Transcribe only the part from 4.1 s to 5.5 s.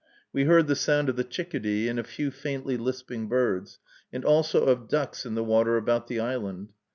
and also of ducks in the